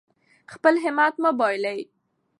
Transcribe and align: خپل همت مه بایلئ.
خپل 0.53 0.73
همت 0.83 1.13
مه 1.23 1.31
بایلئ. 1.39 1.81